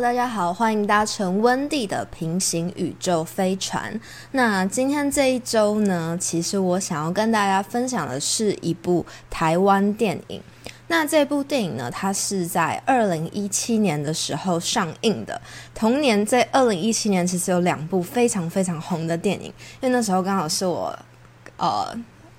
[0.00, 3.98] 大家好，欢迎搭乘温蒂的平行宇宙飞船。
[4.32, 10.40] 那今天这一周呢，其实我想要跟大家分享的是一部台湾电影。
[10.88, 15.40] 那这部电影呢，它是在二零一七年的时候上映的。
[15.74, 19.46] 同年在二零一七年，其实有两部非常非常红的电影，
[19.80, 20.96] 因为那时候刚好是我
[21.56, 21.90] 呃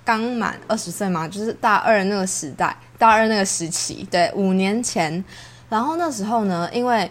[0.04, 5.22] 刚满二十岁嘛，就是大二那个时代，大二那个时期，对，五年前。
[5.68, 7.10] 然后那时候呢，因为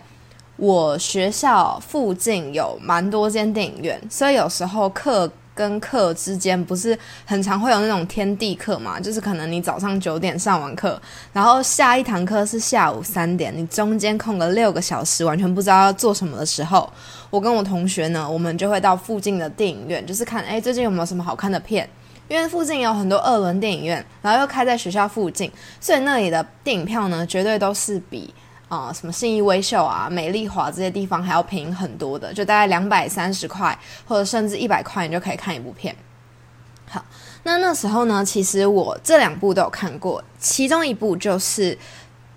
[0.57, 10.99] 我学校附近有蛮多间电影院，所以有时候课跟课之间不是很常会有那种天地课嘛，就是可能你早上九点上完课，
[11.31, 16.91] 然后下一堂课是下午三点，你中间空了六个小时，完全不知道要做什么的时候，
[17.29, 21.87] 我跟我同学呢，我们就会到附近的电影院，就是看哎最近有没有什么好看的片，
[22.27, 28.33] 因为附近有很多二轮电影院，然后又开在学校附近，所以那里的电影票呢，绝对都是比。
[28.67, 35.95] 啊，什么信义威秀啊、美丽华这些地方还要便宜很多的，就大概两百三十块，或者甚至一百块，你就可以看一部片。
[36.89, 37.03] 好，
[37.43, 41.75] 那那时候呢，其实我这两部都有看过，其中一部就是《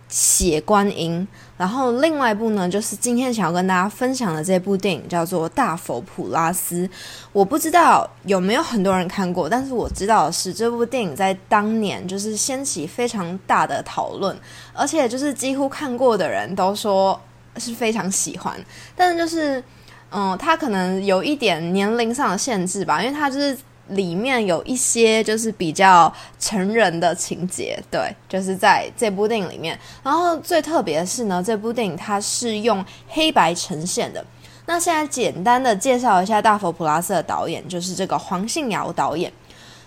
[0.09, 1.27] 血观音》。
[1.61, 6.87] 然后另外一部呢，就是今天想要跟大家分享的这部电影，叫做《大佛普拉斯》。
[7.33, 14.35] 我不知道有没有很多人看过，但是我知道的是，这部电影在当年就是掀起非常大的讨论，
[14.73, 17.21] 而且就是几乎看过的人都说
[17.59, 18.59] 是非常喜欢。
[18.97, 19.63] 但是就是，
[20.11, 23.55] 嗯，它可能有一点年龄上的限制吧，因为它就是。
[23.91, 29.79] 里面有一些就是比较成人的情节，对，就是在这部电影里面。
[30.03, 34.25] 然后最特别的是呢，这部电影它是用黑白呈现的。
[34.67, 39.33] 那现在简单的介绍一下《大佛普拉斯》的导演，就是这个黄信尧导演。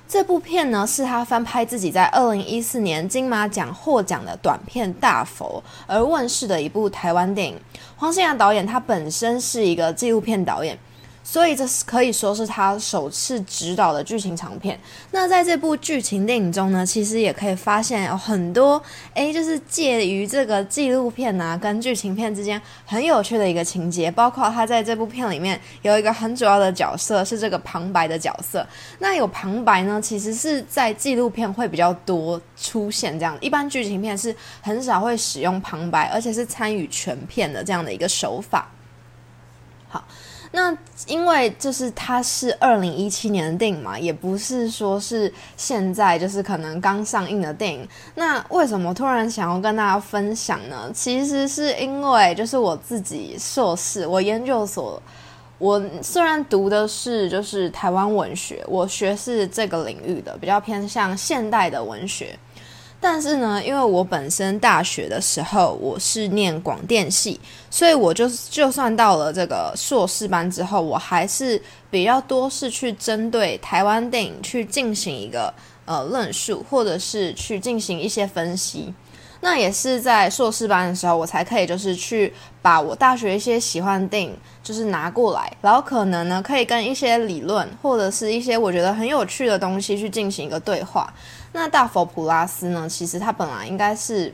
[0.05, 7.57] 这部片呢是他翻拍自己在二零一四年金马奖获奖的短片《大佛》而问世的一部台湾电影。
[7.95, 10.77] 黄信尧导演他本身是一个纪录片导演。
[11.25, 14.77] 所以这是可以说是他首次执导的剧情长片。
[15.11, 18.81] 那在这部剧情电影中呢，其实也可以发现有很多，
[19.13, 24.11] 诶，就是介于这个纪录片啊跟剧情片之间很有趣的一个情节。
[24.11, 28.67] 包括他在这部片里面有一个很主要的角色是这个旁白的角色。
[28.99, 38.69] 那有旁白呢，其实是在纪录片会比较多出现这样，一般剧情片是很少会使用旁白，而且是参与全片的这样的一个手法。
[39.87, 40.05] 好。
[40.55, 40.71] 那
[41.07, 47.87] 因为就是它是二零一七年的电影嘛，也不是说是现在就是可能刚上映的电影。
[48.13, 50.91] 那为什么突然想要跟大家分享呢？
[50.93, 55.01] 其实是因为就是我自己硕士，我研究所，
[55.57, 62.37] 我虽然读的是就是台湾文学，我学是这个领域的，比较偏向现代的文学。
[63.05, 67.37] 但是呢，因为我本身大学的时候我是念广电系，
[67.69, 75.53] 所以我就就算到了这个硕士班之后，我还是比较多是去针对台湾电影去进行一个
[75.83, 78.93] 呃论述，或者是去进行一些分析。
[79.41, 84.33] 那也是在硕士班的时候，我才可以就是去把我大学一些喜欢的电影
[84.63, 91.13] 就是拿过来，然后可能呢可以跟一些理论或者是一些我觉得很有趣的东西去进行一个对话。
[91.53, 92.89] 那大佛普拉斯呢？
[92.89, 94.33] 其实它本来应该是，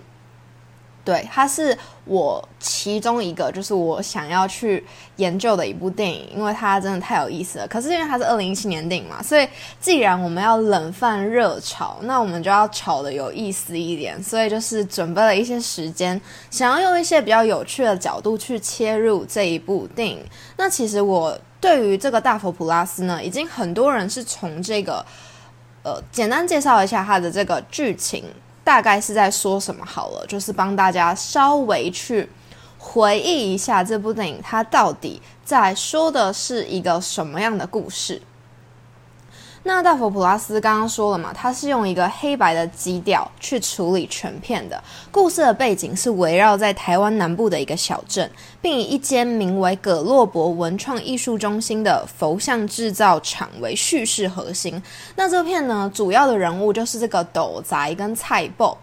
[1.03, 4.85] 对，它是我其中一个，就是我想要去
[5.17, 7.67] 研究的一部电影，因为它真的太有意思了。
[7.67, 9.45] 可是因为它是二零一七年电影嘛，所以
[9.81, 14.21] 既然我们要冷饭热炒，那我们就要炒的有意思一点。
[14.23, 16.19] 所以就是准备了一些时间，
[16.49, 20.23] 想要用一些比较有趣的角度去切入这一部电影。
[20.55, 25.05] 那其实我对于这个大佛普拉斯呢，已经很多人是从这个。
[25.83, 28.23] 呃，简单介绍一下它的这个剧情，
[28.63, 32.29] 大概是在说什么好了，就是帮大家稍微去
[32.77, 38.21] 回忆一下这部电影，它到底在说的是一个什么样的故事。
[39.63, 48.29] 那大佛普拉斯刚刚说了嘛，它是用一个黑白的基调去处理全片的故事的背景是围绕在台湾南部的一个小镇，
[48.61, 54.81] 并以一间名为葛洛伯文创艺术中心的佛像制造厂为叙事核心。
[55.15, 58.77] 那这片呢，主要的人物就是这个斗宅跟菜豹。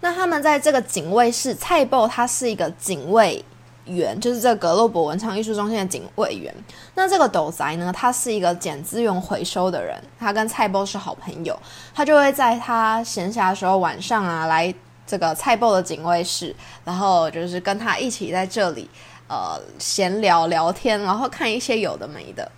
[0.00, 3.44] 那他们在这个警卫室，菜豹他是一个警卫。
[3.88, 6.54] 员就是这格洛伯文创艺术中心的警卫员。
[6.94, 11.58] 那这个斗宅呢，他是一个捡资源回收的人，他跟菜波是好朋友，
[11.94, 14.72] 他就会在他闲暇的时候晚上啊来
[15.06, 16.54] 这个菜波的警卫室，
[16.84, 18.88] 然后就是跟他一起在这里
[19.28, 22.50] 呃闲聊聊天，然后看一些有的没的。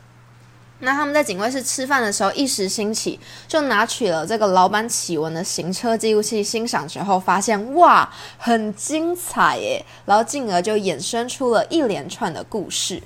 [0.80, 9.84] 那他们在警卫室吃饭的时候，一时兴起，就拿取了这个老板启文的行车记录器欣赏之后，发现哇，很精彩耶！
[10.06, 13.02] 然后进而就衍生出了一连串的故事。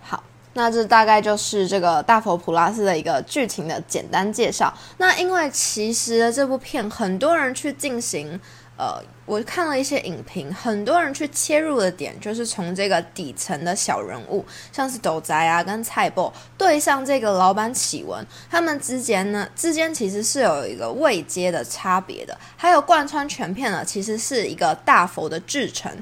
[0.00, 0.22] 好，
[0.54, 4.74] 那这大概就是这个大佛普拉斯的一个剧情的简单介绍。
[4.98, 8.40] 那因为其实这部片很多人去进行。
[8.76, 25.92] 呃，我看了一些影评，很多人去切入的点就是从这个底层的小人物，像是斗宅啊跟菜博对上这个老板启文，他们之间呢之间其实是有一个未接的差别的，还有贯穿全片呢，其实是一个大佛的制成。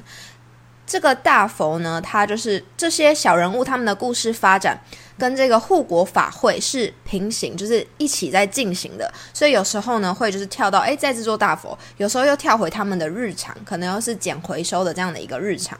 [0.85, 4.81] 这个大佛呢，它就是这些小人物他们的故事发展。
[5.17, 15.79] 跟这个护国法会是平行，就是一起在进行的，所以有时候呢会就是跳到哎在这座大佛，有时候又跳回他们的日常，可能又是捡回收的这样的一个日常。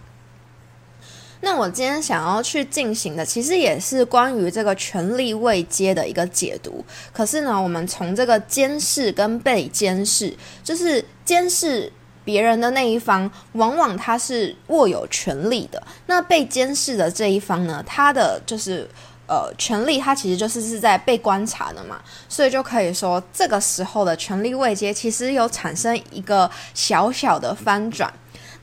[1.41, 6.85] 那我今天想要去进行的，其实也是关于这个权力位阶的一个解读。
[7.11, 10.33] 可是呢，我们从这个监视跟被监视，
[10.63, 11.91] 就是监视
[12.23, 18.87] 别人的那一方，往往他是握有权力的；那被监视的这一方呢，他的就是。
[19.25, 28.13] 呃，权力它其实就是是在被观察的嘛，所以就可以说这个时候的权力位阶其实有产生一个小小的翻转，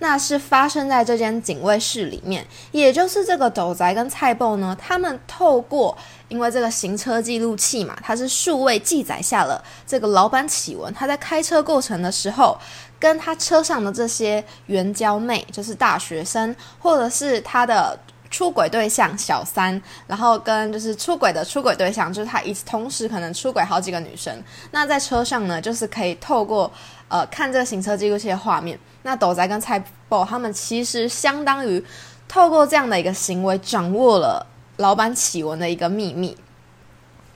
[0.01, 5.97] 那是发生在这间警卫室里面，也就是这个斗宅跟菜脯呢，他们透过
[6.29, 12.57] 因为这个行车记录器嘛，它是数位记载下了这个老板启文，他在开车过程的时候，
[12.99, 17.99] 跟他车上的这些援交妹，就是大学生，或者是他的。
[18.31, 24.43] 出轨对象小三，然后跟就是出轨的出轨对象，就是他一次同时可能出轨好几个女生。
[24.71, 26.71] 那在车上呢，就是可以透过
[27.09, 28.79] 呃看这个行车记录器的画面。
[29.03, 31.85] 那斗仔跟蔡宝他们其实相当于
[32.29, 36.37] 透过这样的一个行为，掌握了老板启文的一个秘密。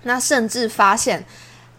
[0.05, 1.25] 那甚至发现。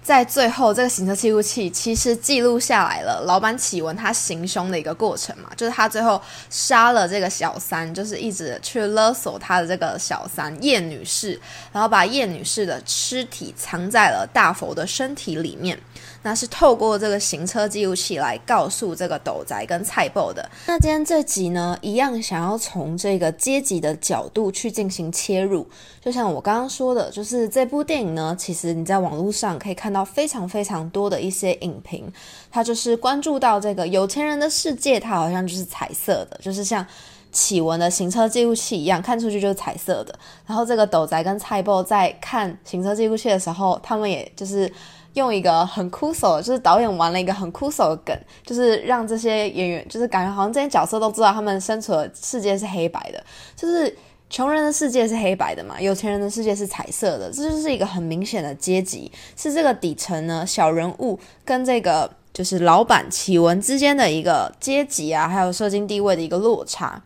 [0.05, 6.21] 在最后，这个行车记录器其实记录下来了老板启文他行凶的一个过程嘛，就是他最后
[6.51, 11.41] 杀了这个小三，就是一直去勒索他的这个小三叶女士，
[11.71, 15.75] 然后把叶女士的尸体藏在了大佛的身体里面。
[16.21, 20.49] 那是透过这个行车记录器来告诉这个斗宅跟菜报的。
[20.65, 25.67] 那今天这集呢，一样想要从这个阶级的角度去进行切入。
[26.01, 32.11] 就像我刚刚说的，就是这部电影呢，其实你在网络上可以看到非常非常多的一些影评，
[32.51, 36.85] 他就是关注到这个有钱人的世界，它好像就是彩色的，就是像
[37.31, 40.13] 启文的行车记录器一样，看出去就是彩色的。
[40.45, 44.71] 然后这个斗宅跟菜报在看行车记录器的时候，他们也就是。
[45.15, 48.13] 用一个很酷手，就是导演玩了一个很酷手的梗，
[48.45, 53.23] 就是让这些演员，就是感觉好像这些角色都知道他们身处的世界是黑白的，
[53.55, 53.97] 就是
[54.35, 67.01] 穷人的世界是黑白的嘛，有钱人的世界是彩色的，这就是一个很明显的阶级，是这个底层呢小人物跟这个就是老板企文之间的一个阶级啊，还有社经地位的一个落差。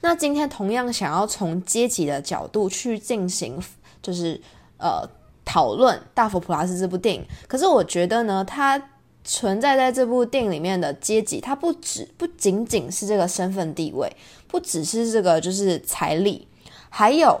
[0.00, 3.62] 那今天同样想要从阶级的角度去进行，
[4.02, 4.40] 就是
[4.78, 5.08] 呃。
[5.44, 8.80] 讨论《大佛普拉斯》这部电影，可是我觉得呢，它
[9.24, 14.08] 存在在这部电影里面的阶级，它不只不仅仅是这个身份地位，
[14.46, 16.46] 不只是这个就是财力，
[16.92, 17.40] 还有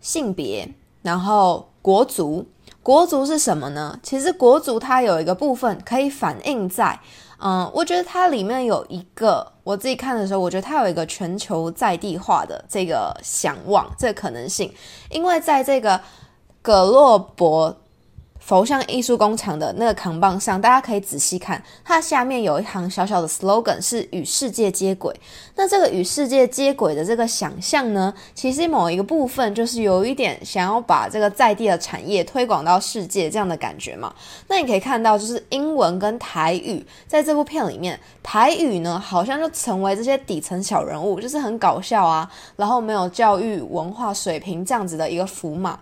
[0.00, 2.46] 性别，然后国族。
[2.80, 3.98] 国族是什么呢？
[4.02, 7.00] 其实国族它有一个部分可以反映在，
[7.38, 14.72] 嗯，我觉得它里面有一个，我自己看的时候，我觉得它有一个全球在地化的这个想望，这个可能性，
[15.10, 16.00] 因为在这个。
[16.66, 17.76] 葛洛伯
[18.44, 25.18] 佛像艺术工厂的那个扛棒上，大家可以仔细看，它下面有一行小小的 slogan，是与世界接轨。
[25.54, 34.14] 那这个与世界接轨的这个想象呢，其实某一个部分就是有一点想要把这个在地的产业推广到世界这样的感觉嘛。
[34.46, 45.80] 那你可以看到，就是英文跟台语在这部片里面，台语呢好像就成为这些底层小人物，就是很搞笑啊，然后没有教育文化水平这样子的一个符码。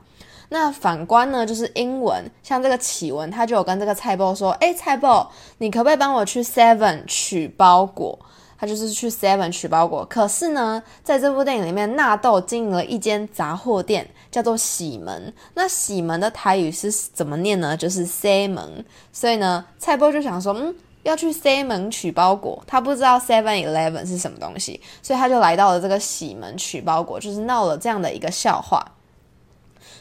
[0.52, 8.18] 那反观呢，就是英文，像这个启文，他就有跟这个菜包说：“哎，菜包，你可不可以帮我去 Seven 取包裹？”
[8.60, 10.04] 他就是去 Seven 取包裹。
[10.04, 15.32] 可是呢，在这部电影里面，纳豆经营了一间杂货店，叫做喜门。
[15.54, 17.74] 那喜门的台语是怎么念呢？
[17.74, 18.84] 就是 C 门。
[19.10, 28.84] 所以呢，菜包就想说：“嗯，要去 C 门取包裹。”他不知道 Seven Eleven 是什么东西，所以他就来到了这个喜门取包裹，就是闹了这样的一个笑话。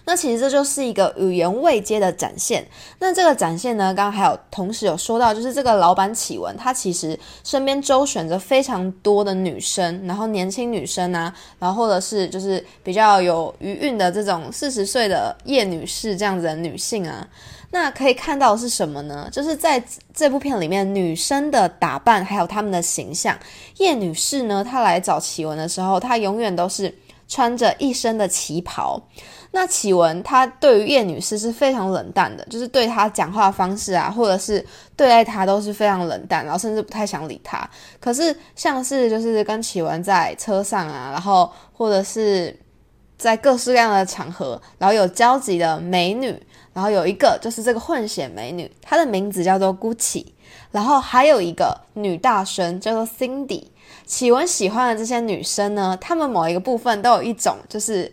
[0.06, 2.66] 那其实这就是一个语言未接的展现。
[3.00, 17.28] 那这个展现呢，刚刚还有同时有说到，就是这个老板启文，他其实身边周旋着非常多的女生，然后年轻女生啊，然后或者是就是比较有余韵的这种四十岁的叶女士这样子的女性啊。
[17.74, 19.30] 那可以看到是什么呢？
[19.32, 19.82] 就是在
[20.14, 23.38] 这部片里面，女生的打扮还有她们的形象。
[23.78, 26.94] 叶女士呢，她来找启文的时候，她永远都是
[27.30, 29.02] 穿着一身的旗袍。
[29.54, 34.66] 那启文他对于叶女士是非常冷淡的，就是对她讲话方式啊，或者是
[34.96, 37.70] 对待她都是非常冷淡，然后甚至不太想理她。
[38.00, 42.58] 可是像是就是跟启文在车上啊，然后或者是
[43.18, 46.34] 在各式各样的场合，然后有交集的美女，
[46.72, 50.26] 然后有一个就是这个混血美女，她的名字叫做 Gucci，
[50.72, 53.66] 然后还有一个女大生叫做 Cindy。
[54.06, 58.10] 启文喜欢的这些女生呢，她们某一个部分都有一种就是。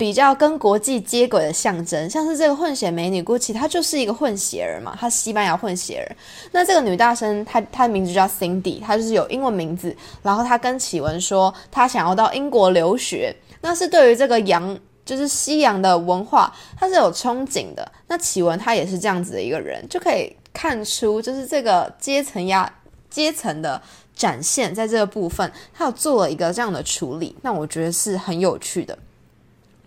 [0.00, 6.16] 比较跟国际接轨的象征，像是这个混血美女 Gucci，她就是一个混血儿嘛，她西班牙混血儿。
[6.52, 9.94] 那这个女大生，她她的名字叫 Cindy，她就是有英文名字。
[10.22, 17.92] 然后她跟启文说，她想要到英国留学，那是对于这个洋，就是西洋的文化，她是有憧憬的。
[18.06, 22.72] 那启文他也是这样子的一个人，就可以看出，就是这个阶层压
[23.10, 23.78] 阶层的
[24.14, 28.96] 展现，在这个部分，他有做了一个这样的处理，那我觉得是很有趣的。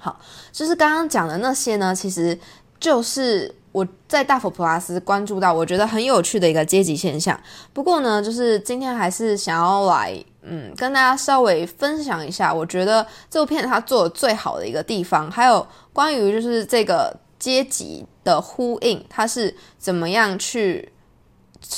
[0.03, 0.19] 好，
[0.51, 2.37] 就是刚刚讲的那些呢，其实
[2.77, 7.39] 就是我在大佛普拉斯关注到，我觉得很有趣的一个阶级现象。
[7.71, 20.89] 不过呢，就是今天还是想要来，嗯，跟大家稍微分享一下，我觉得这部片它做的最好的一个地方，还有关于就是这个阶级的呼应，它是怎么样去。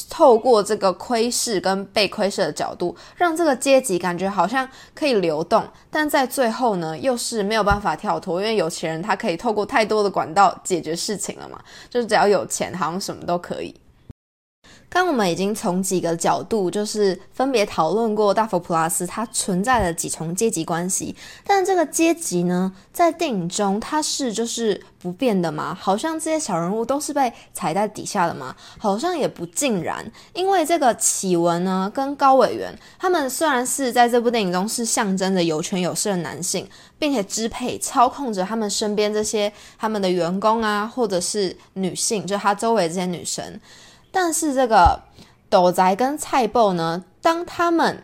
[0.10, 13.74] 透过这个窥视跟被窥视的角度，让这个阶级感觉好像可以流动，但在最后呢，又是没有办法跳脱，因为有钱人他可以透过太多的管道解决事情了嘛，就是只要有钱，好像什么都可以。
[14.96, 21.14] 刚我们已经从几个角度，就是分别讨论过大佛普拉斯它存在的几重阶级关系，
[21.46, 25.78] 但这个阶级呢，在电影中它是就是不变的吗？
[25.78, 28.56] 好像这些小人物都是被踩在底下的吗？
[28.80, 36.66] 好像也不尽然，因为这个启文呢，跟高委员他们虽然是在这部电影中是象征着有权有势的男性，
[36.98, 43.60] 并且支配操控着他们身边这些他们的员工啊，或者是女性，就他周围这些女生。
[44.16, 45.02] 但是这个
[45.50, 48.02] 斗宅跟菜豹呢，当他们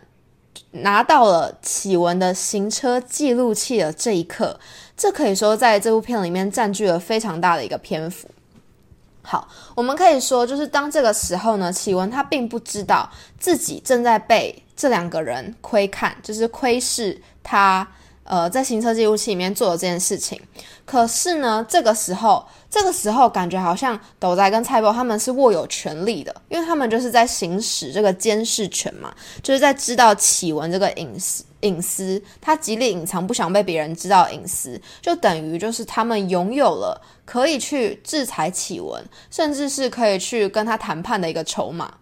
[0.72, 4.60] 拿到了启文的行车记录器的这一刻，
[4.94, 8.28] 这可以说在这部片里面占据了非常大的一个篇幅。
[9.22, 17.88] 好，我们可以说，就是当这个时候呢，启文他并不知道自己正在被这两个人窥看，就是窥视他。
[18.24, 20.40] 呃，在行车记录器里面做了这件事情，
[20.84, 29.12] 可是呢，这个时候，这个时候感觉好像斗仔跟蔡波他们是握有权利的，因为他们就是在行使这个监视权嘛，
[29.42, 41.94] 就是在知道启文这个隐私隐私，他极力隐藏，不想被别人知道隐私，就等于就是他们拥有了可以去制裁启文，甚至是可以去跟他谈判的一个筹码。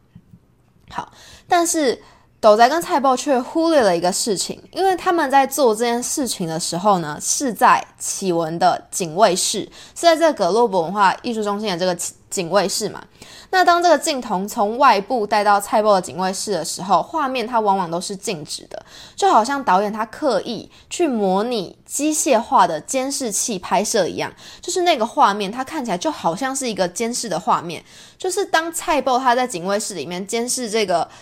[0.90, 1.10] 好，
[1.48, 2.02] 但是。
[2.40, 9.60] 斗仔跟菜豹却忽略了一个事情，因为他们在做这件事情的时候呢，是在启文的警卫室，
[9.94, 11.94] 是在这个洛博文化艺术中心的这个
[12.30, 13.04] 警卫室嘛。
[13.50, 18.82] 那当这个镜头从外部带到菜豹的警卫室的时候，画面它往往都是静止的，
[19.14, 24.32] 就好像导演他刻意去模拟机械化的监视器拍摄一样，
[24.62, 27.84] 就是那个画面它看起来就好像是一个监视的画面，
[28.16, 31.06] 就是当菜豹他在警卫室里面监视这个。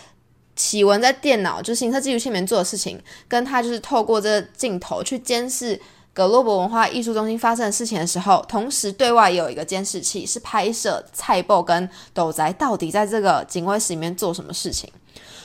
[0.59, 5.79] 启文在电脑就行车记录器里面做的事情，跟他就是透过这个镜头去监视
[6.11, 14.91] 格洛伯文化艺术中心发生的事情的时候，同时对外也有一个监视器，是拍摄蔡布跟斗宅到底在这个警卫室里面做什么事情。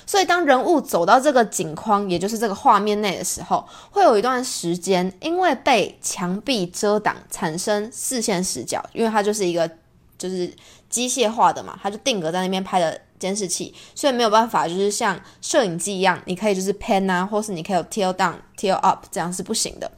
[0.05, 9.71] 所以当人物走到这个景框，也就是这个画面内的时候，会有一段时间因为被墙壁遮挡，产生视线死角，因为它就是一个
[10.19, 10.53] 就是
[10.95, 13.01] 机械化的嘛，它就定格在那边拍的。
[13.17, 19.91] 监视器，所以没有办法，就是像摄影机一样，你可以就是 pan 啊，或是你可以有 tilt down、tilt up，这样是不行的。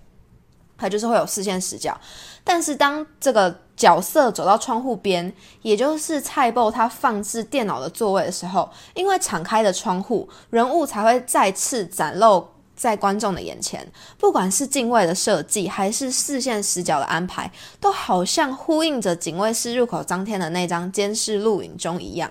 [0.79, 1.99] 它就是会有视线死角。
[2.45, 13.90] 但是当这个角色走到窗户边，也就是蔡布他放置电脑的座位的时候，因为敞开的窗户，人物才会再次展露在观众的眼前。
[14.18, 22.30] 不管是镜外的设计，还是视线死角的安排，都好像呼应着警卫室入口张贴的那张监视录影中一样。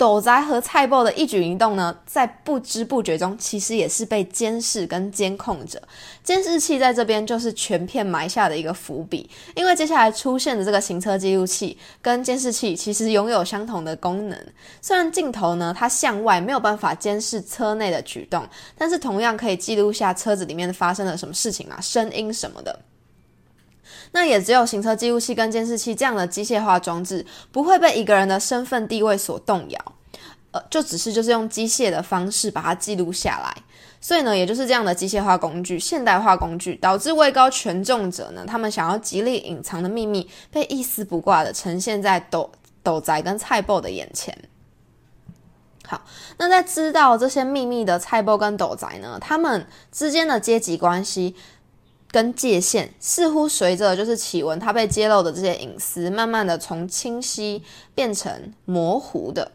[0.00, 5.78] 斗宅和菜豹的一举一动呢，在不知不觉中，其实也是被监视跟监控着。
[6.24, 14.46] 监视器在这边就是全片埋下的一个伏笔，因为接下来出现的这个行车记录器跟监视器其实拥有相同的功能。
[14.80, 22.80] 虽然镜头呢，它向外没有办法监视车内的举动，但是同样可以记录下车子里面发生了什么事情啊，声音什么的。
[24.12, 29.92] 那也只有行车记录器跟监视器这样的机械化装置，不会被一个人的身份地位所动摇，
[30.50, 33.62] 呃，就只是就是用机械的方式把它记录下来。
[34.02, 42.50] 所以呢，也就是这样的机械化工具、现代化工具，导致位高权重者呢，他们想要极力隐藏的秘密，被一丝不挂的呈现在斗
[42.82, 44.36] 斗宅跟菜报的眼前。
[45.86, 46.02] 好，
[46.38, 51.36] 那在知道这些秘密的菜报跟斗宅呢，他们之间的阶级关系。
[52.10, 57.62] 跟界限似乎随着就是启文他被揭露的这些隐私，慢慢的从清晰
[57.94, 59.52] 变成模糊的。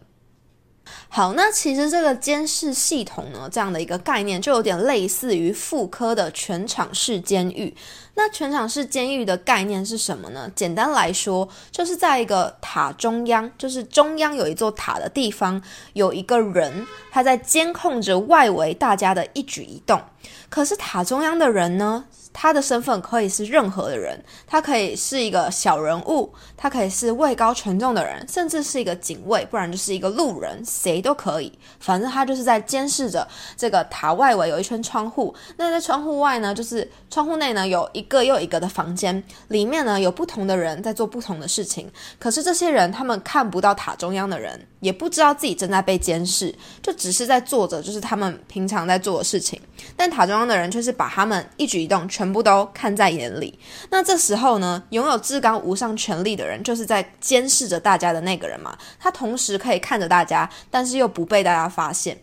[1.08, 7.74] 好，那其实这个监视系统呢，这样的一个概念，就有点类似于妇科的全场式监狱。
[8.16, 10.52] 那全场式监狱的概念是什么呢？
[10.54, 15.62] 简单来说，就是在一个塔中央，就是中央有一座塔的地方，
[15.94, 20.02] 有一个人，他在监控着外围大家的一举一动。
[20.50, 22.06] 可是塔中央的人呢？
[22.38, 31.52] 他的身份可以是任何的人，他可以是一个小人物，他可以是位高权重的人，甚至是一个警卫，不然就是一个路人，谁都可以。
[31.80, 41.92] 反正他就是在监视着这个塔外围有一圈窗户，那在窗户外呢，就是窗户内呢有一个又一个的房间，里面呢有不同的人在做不同的事情。
[42.18, 49.60] 可是这些人他们看不到塔中央的人，也不知道自己正在被监视，就只是在做着就是他们平常在做的事情。
[49.98, 52.36] 但塔中央的人却是把他们一举一动全。
[52.36, 53.58] 部都看在眼里。
[53.92, 58.78] 那这时候呢，拥有至高无上权力的人，就是在监视着大家的那个人嘛。
[59.00, 62.20] 他同时可以看着大家，但是又不被大家发现。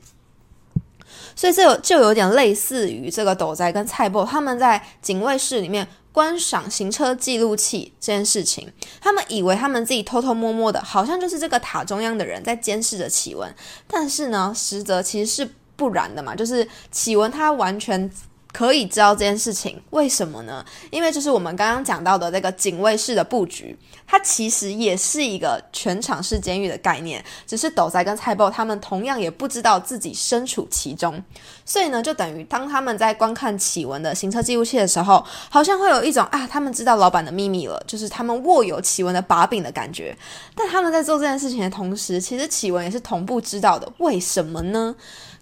[1.34, 8.72] 所以这有就有点类似于这个斗宅跟蔡伯他们在警卫室里面观赏行车记录器这件事情。
[9.00, 13.52] 他们以为他们自己偷偷摸摸的，好像就是这个塔中央的人在监视着启文。
[13.88, 16.36] 但是呢，实则其实是不然的嘛。
[16.36, 18.10] 就是启文他完全。
[18.52, 20.64] 可以知道这件事情，为什么呢？
[20.90, 31.22] 因为就是我们刚刚讲到的这个警卫室的布局，它其实也是一个全场式监狱的概念，只是斗仔跟蔡豹他们同样也不知道自己身处其中，
[31.64, 40.14] 所以呢，就等于当他们在观看启文的行车记录器的时候，好像会有一种啊，他们知道老板的秘密了，就是他们握有启文的把柄的感觉。
[40.54, 44.94] 但他们在做这件事情的同时，其实启文也是同步知道的，为什么呢？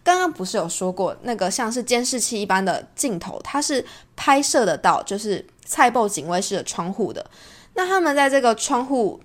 [0.02, 3.84] 刚刚不是有说过，那个像是监视器一般的镜头，它是
[4.16, 7.24] 拍摄得到，就是蔡报警卫室的窗户的。
[7.74, 9.20] 那他们在这个窗户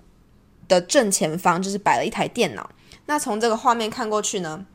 [0.68, 2.68] 的正前方，就是摆了一台电脑。
[3.06, 4.66] 那从这个画面看过去呢，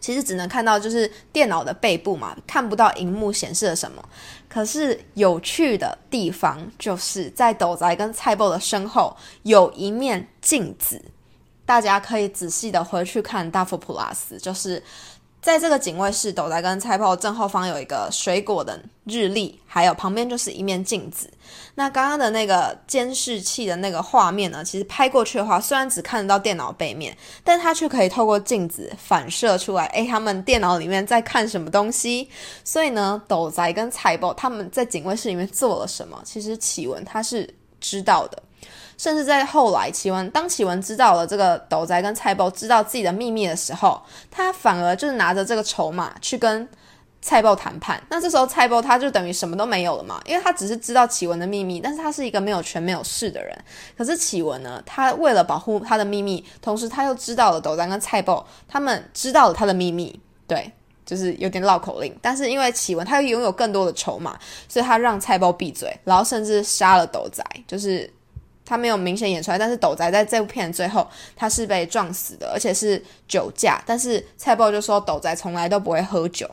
[0.00, 4.04] 其实只能看到就是电脑的背部嘛，看不到荧幕显示了什么。
[4.48, 11.00] 可是有趣的地方，就是在斗宅跟蔡报的身后有一面镜子，
[11.64, 14.82] 大家可以仔细的回去看大佛普拉斯，就是。
[15.42, 21.30] 在这个警卫室，斗仔跟菜炮正后方有一个水果的日历，还有旁边就是一面镜子。
[21.76, 32.28] 那刚刚的那个监视器的那个画面呢，其实拍过去的话，虽然只看得到电脑背面，但它却可以透过镜子反射出来，诶，他们电脑里面在看什么东西。
[32.62, 37.48] 所以呢，斗仔跟菜豹他们在警卫室里面做了什么，其实启文他是
[37.80, 38.42] 知道的。
[39.00, 43.98] 甚至在后来，启文当启文知道了这个斗宅跟蔡豹知道自己的秘密的时候，
[44.30, 46.68] 他反而就是拿着这个筹码去跟
[47.22, 47.98] 蔡豹谈判。
[48.10, 53.56] 那这时候蔡豹他就等于什么都没有了嘛，因为他只是知道启文的秘密，但是他是一个没有权没有势的人。
[53.96, 60.70] 可是启文呢，他为了保护他的秘密，同时他又知道了斗宅跟蔡豹他们知道了他的秘密，对，
[61.06, 62.14] 就是有点绕口令。
[62.20, 68.12] 但是因为启文他拥有更多的筹码，所以他让蔡豹闭嘴，然后甚至杀了斗宅，就是。
[68.70, 71.04] 他没有明显演出来，但是斗仔在这部片最后
[71.34, 73.82] 他是被撞死的，而且是酒驾。
[73.84, 76.48] 但是蔡豹就说斗仔从来都不会喝酒，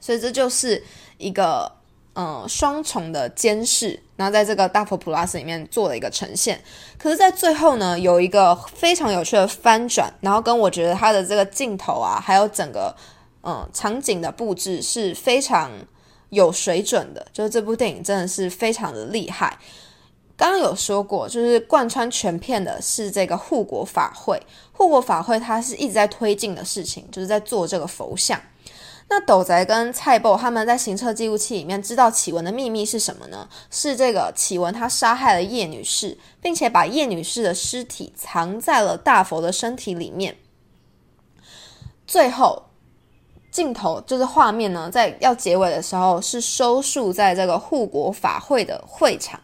[0.00, 0.80] 所以这就是
[1.16, 1.72] 一个
[2.14, 6.62] 嗯双重的监视，然后在这个大佛普拉斯里面做了一个呈现。
[6.96, 12.94] 可是，在最后呢，有一个非常有趣的翻转，然后跟我觉得他的这个镜头啊，还有整个
[13.42, 15.72] 嗯场景的布置是非常
[16.28, 19.58] 有水准的，就是这部电影真的是非常的厉害。
[20.38, 24.40] 刚刚有说过，就是贯穿全片的是这个护国法会。
[24.70, 28.40] 护国法会它是一直在推进的事情，就是在做这个佛像。
[29.10, 33.48] 那斗宅跟蔡豹他们在行车记录器里面知道启文的秘密是什么呢？
[33.68, 40.36] 是这个启文他杀害了叶女士，并且把叶女士的尸体藏在了大佛的身体里面。
[42.06, 42.62] 最后
[43.50, 49.40] 镜头就是画面呢，在要结尾的时候是收束在这个护国法会的会场。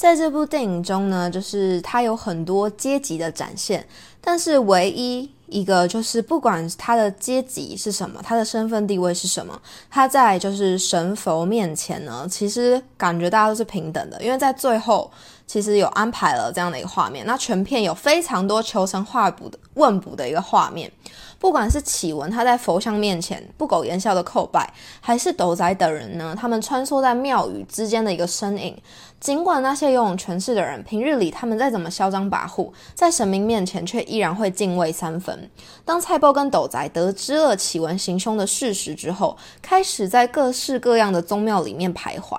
[0.00, 3.86] 在这部电影中呢，就是它有很多阶级的展现，
[4.18, 9.60] 但是唯一一个就是不管他的阶级是什么，他的身份地位是什么，
[9.90, 15.10] 他在就是神佛面前呢，其实感觉大家都是平等的，因为在最后
[15.46, 20.90] 其实有安排了这样的一个画面，那全片有非常多求神画卜的问卜的一个画面。
[21.38, 28.76] 不管是启文他在佛像面前不苟言笑的叩拜，还是斗宅等人呢，他们穿梭在庙宇之间的一个身影。
[29.20, 35.50] 尽管那些拥有权势的人平日里他们再怎么嚣张跋扈，在神明面前却依然会敬畏三分。
[35.84, 42.34] 当蔡波跟斗宅得知了启文行凶的事实之后，开始在各式各样的宗庙里面徘徊。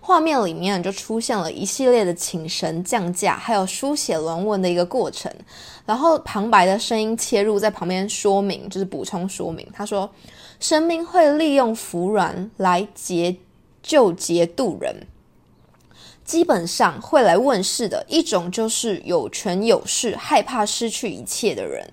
[0.00, 5.32] 画面里面就出现了一系列的请神降价，还有书写轮文的一个过程。
[5.86, 9.64] 然后旁白的声音切入，在旁边说明，就是补充说明。
[9.72, 10.10] 他说
[10.58, 13.36] ：“神明会利用服软来劫
[13.82, 15.06] 救劫渡人。”
[16.24, 21.84] 基本上会来问世的一种就是有权有势、害怕失去一切的人；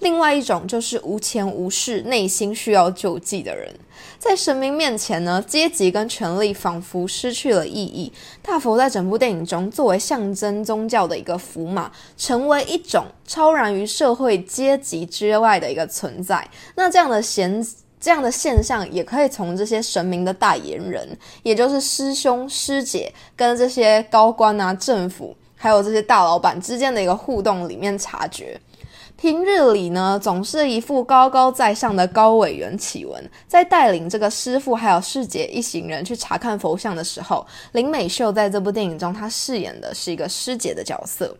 [0.00, 3.72] 另外一种就是无钱无势、内心需要救济的人。
[4.18, 8.12] 在神明面前呢，阶级跟权力仿佛失去了意义。
[8.42, 16.48] 大佛在整部电影中作为象征宗教的一个符码，成为一种超然于社会阶级之外的一个存在。
[16.74, 17.64] 那这样的贤。
[17.98, 21.08] 这样的现象也可以从这些神明的代言人，
[21.42, 28.60] 也就是师兄师姐跟这些高官啊、政府，还有这些大老板之间的一个互动里面察觉。
[29.16, 41.34] 平日里呢，总是一副高高在上的高委员启文，在带领这个师傅还有师姐一行人去查看佛像的时候，林美秀在这部电影中，她饰演的是一个师姐的角色。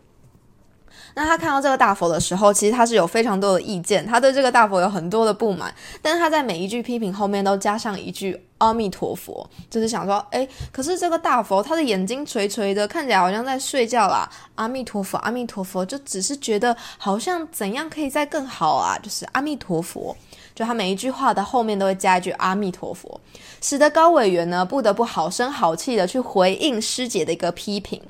[1.19, 14.29] 那他看到这个大佛的时候，其实他是有非常多的意见，他对这个大佛有很多的不满，但是他在每一句批评后面都加上一句阿弥陀佛，就是想说，哎，可是这个大佛他的眼睛垂垂的，看起来好像在睡觉啦。
[14.57, 20.15] 阿弥陀佛，阿弥陀佛，就只是觉得好像怎样可以再更好啊，就是阿弥陀佛。
[20.57, 23.21] 就他每一句话的后面都会加一句阿弥陀佛，
[23.61, 28.01] 使得高委员呢不得不好声好气的去回应师姐的一个批评。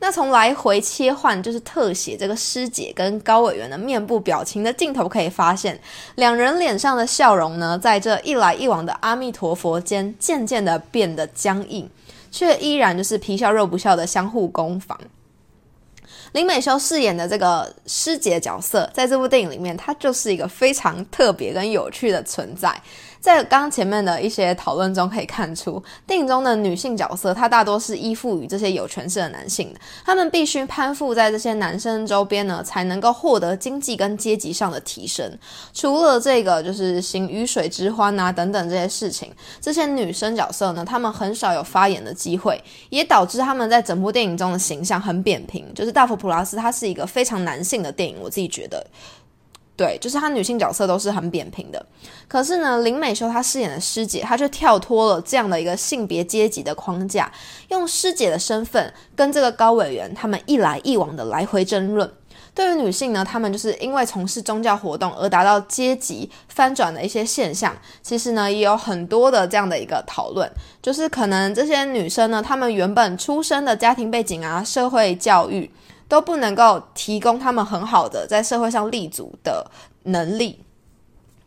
[0.00, 5.80] 那从来回切换就是特写这个师姐跟高委员的面部表情的镜头可以发现，
[6.16, 11.88] 两人脸上的笑容呢，在这一来一往的阿弥陀佛间渐渐的变得僵硬，
[12.32, 14.98] 却依然就是皮笑肉不笑的相互攻防。
[16.32, 22.74] 林美修饰演的这个师姐角色，在这部电影里面，她就是一个非常特别跟有趣的存在。
[23.22, 35.38] 在刚前面的一些讨论中，可以看出电影中的女性角色，她大多是依附于这些有权势的男性的，他们必须攀附在这些男生周边呢，才能够获得经济跟阶级上的提升。
[35.72, 45.72] 除了这个，就是行鱼水之欢啊等等这些事情，这些女生角色呢，她们很少有发言的机会，也导致他们在整部电影中的形象很扁平。
[45.74, 48.84] 就是《大佛普拉斯》，它是一个非常男性的电影，我自己觉得。
[49.82, 51.84] 对，就是她女性角色都是很扁平的。
[52.28, 57.28] 可是呢，林美秀她饰演的师姐，她却跳脱了这样的一个性别阶级的框架，
[57.70, 62.08] 用师姐的身份跟这个高委员他们一来一往的来回争论。
[62.54, 70.48] 对于女性呢，她们就是因为从事宗教活动而达到阶级翻转的一些现象，其实呢也有很多的这样的一个讨论，
[70.80, 75.68] 就是可能这些女生呢，她们原本出生的家庭背景啊，社会教育。
[76.12, 79.70] 都不能够提供他们很好的在社会上立足的
[80.02, 80.62] 能力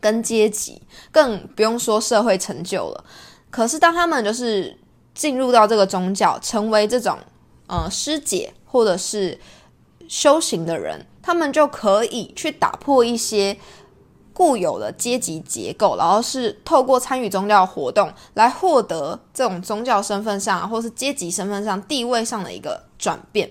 [0.01, 3.03] 跟阶级，更不用说社会成就了。
[3.51, 4.75] 可是当他们就是
[5.13, 7.15] 进入到这个宗教，成为这种
[7.67, 9.39] 呃师姐或者是
[10.07, 13.55] 修行的人，他们就可以去打破一些
[14.33, 23.47] 固有的阶级结构，然后是透过参与宗教活动来获得这种宗教身份上或是阶级身份上地位上的一个转变。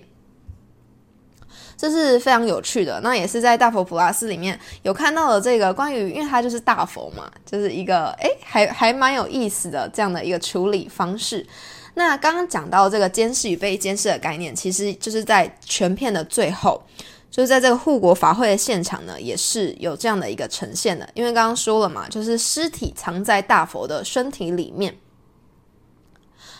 [1.84, 11.46] 这是非常有趣的，那也是在大佛普拉斯里面有看到了这个关于，因为它就是大佛嘛，就是一个诶，还还蛮有意思的这样的一个处理方式。
[11.92, 16.82] 那刚刚讲到这个监视与被监视的概念，其实就是在全片的最后，
[17.30, 21.06] 就是在这个护国法会的现场呢，也是有这样的一个呈现的。
[21.12, 24.96] 因为刚刚说了嘛，就是尸体藏在大佛的身体里面。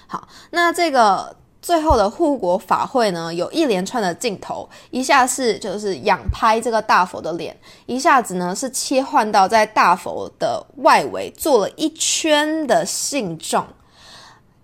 [0.07, 1.35] 好，那这个。
[1.65, 13.65] 最后的护国法会呢，有一连串的镜头，一下是就是仰拍这个大佛的脸，一下子呢是切换到在大佛的外围做了一圈的信众，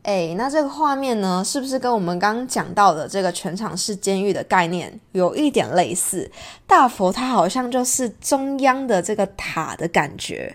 [0.03, 6.31] 哎，那这个画面呢，是不是跟我们刚刚讲到的这个全场式监狱的概念有一点类似？
[6.67, 10.55] 大佛它好像就是中央的这个塔的感觉，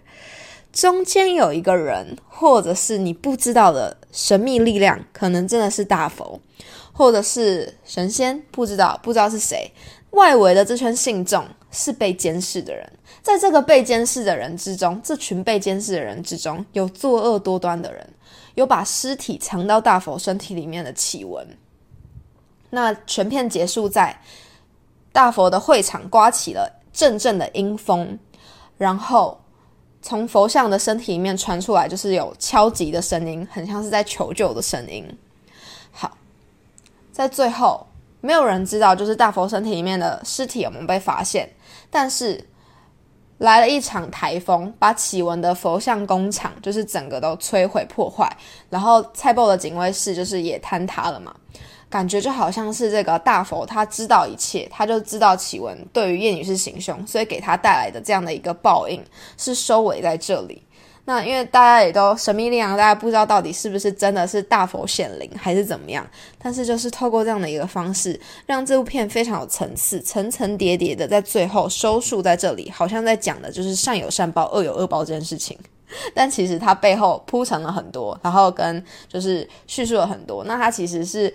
[0.76, 6.38] 中间有一个人，或者是你不知道的神秘力量，可能真的是大佛，
[6.92, 9.72] 或者是神仙，不知道不知道是谁。
[10.12, 18.06] 外围的这圈信众是被监视的人，在这个被监视的人之中，这群被监视的人之中有作恶多端的人。
[18.56, 21.46] 有把尸体藏到大佛身体里面的奇闻。
[22.70, 24.22] 那全片结束在
[25.14, 28.18] 大佛的会场刮起了阵阵的阴风，
[28.78, 29.42] 然后
[30.06, 35.04] 从佛像的身体里面传出来，就是有敲击的声音，很像是在求救的声音。
[35.92, 36.16] 好，
[37.12, 37.88] 在最后，
[38.22, 41.50] 没有人知道就是大佛身体里面的尸体有没有被发现，
[41.90, 42.48] 但是。
[43.40, 48.26] 来了一场台风，把启文的佛像工厂就是整个都摧毁破坏，
[48.70, 51.36] 然后蔡报的警卫室就是也坍塌了嘛，
[51.90, 59.02] 感觉就好像是这个大佛他知道一切，他就知道启文对于叶女士行凶，所以给他带来的这样的一个报应
[59.38, 60.62] 是收尾在这里。
[61.08, 66.06] 那因为大家也都神秘力量，大家不知道到底是不是真的是大佛显灵还是怎么样，
[66.42, 75.56] 但是就是透过这样的一个方式，让这部片非常有层次，层层叠叠的在最后收束在这里，好像在讲的就是善有善报，恶有恶报这件事情，
[76.16, 81.32] 但其实它背后铺陈了很多，然后跟就是叙述了很多，那它其实是。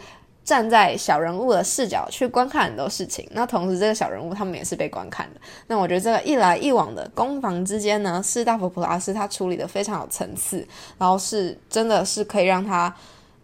[0.51, 5.41] 站在小人物的视角去观看很多事情，那同时这个小人物他们也是被观看的。
[5.69, 10.67] 那我觉得这个一来一往的攻防之间呢，是大佛普拉斯他处理的非常有层次，
[10.99, 12.93] 然后是真的是可以让他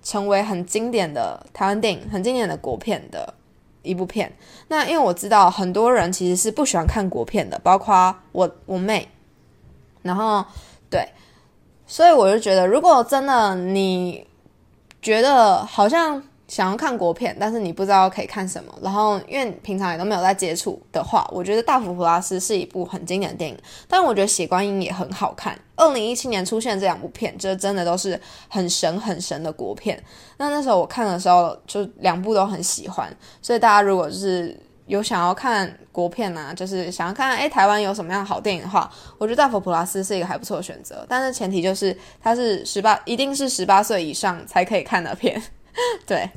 [0.03, 3.33] 成为很经典的台湾电影、很经典的国片的
[3.83, 4.37] 一部片。
[4.67, 9.09] 那因为我知道很多人其实是不喜欢看国片的，包括我我妹。
[10.03, 10.45] 然后
[10.91, 11.09] 对，
[11.87, 14.27] 所以我就觉得，如果真的你
[15.01, 16.21] 觉得好像。
[16.49, 23.59] 想要看国片，但是你不知道可以看什么，然后因为平常也都没有在接触的话，我觉得《大佛普拉斯》是一部很经典的电影。
[23.89, 25.59] 但我觉得《血观音》也很好看。
[25.75, 30.01] 二零一七年出现这两部片，这真的都是很神很神的国片。
[30.37, 33.15] 那那时候我看的时候，就两部都很喜欢。
[33.43, 34.57] 所以大家如果就是
[34.87, 41.05] 有想要看国片啊，就是想要看哎台湾有什么样好电影的话，我觉得《大佛普拉斯》是一个还不错的选择。
[41.09, 45.43] 但是前提就是它是十八，一定是十八岁以上才可以看的片。
[46.07, 46.31] 对，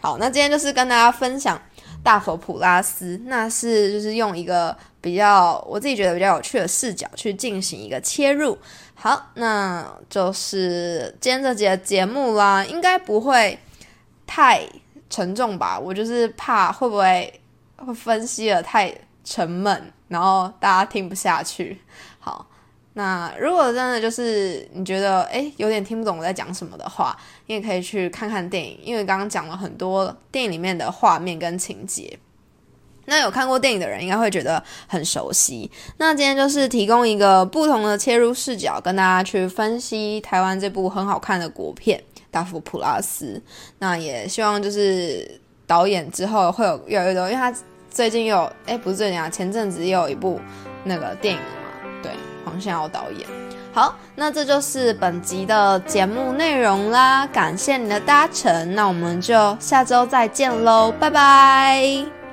[0.00, 1.60] 好，那今天就是跟大家分享
[2.02, 8.56] 大佛普拉斯，那是就是用一个比较我自己觉得比较有趣的视角去进行一个切入。
[8.94, 13.58] 好，那就是今天这节节目啦，应该不会
[14.26, 14.62] 太
[15.10, 15.78] 沉重吧？
[15.78, 17.40] 我就是怕会不会
[17.76, 18.94] 会分析的太
[19.24, 21.80] 沉闷，然后大家听不下去。
[22.18, 22.46] 好。
[22.98, 32.18] 那如果真的就是你觉得诶有点听不懂我在讲什么的话，你也可以去看看电影，因为刚刚讲了很多电影里面的画面跟情节。
[33.04, 35.70] 那有看过电影的人应该会觉得很熟悉。
[35.98, 43.34] 那今天就是提供一个不同的切入视角，跟大家去分析台湾这部很好看的国片《大佛普拉斯》。
[43.78, 47.54] 那也希望就是导演之后会有越来越多，因为他
[47.90, 50.40] 最近又诶不是最近啊，前阵子又有一部
[50.84, 51.40] 那个电影。
[52.56, 53.28] 黄先尧导演，
[53.74, 62.25] 好，那这就是本集的节目内容啦，感谢你的搭乘，那我们就下周再见喽，拜拜。